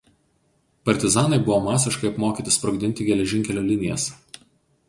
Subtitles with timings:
[0.89, 4.09] Partizanai buvo masiškai apmokyti sprogdinti geležinkelio linijas.